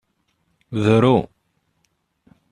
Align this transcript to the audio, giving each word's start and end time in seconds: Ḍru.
Ḍru. 0.83 1.17